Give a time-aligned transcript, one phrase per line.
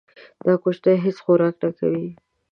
[0.45, 2.07] دا کوچنی هیڅ خوراک نه کوي.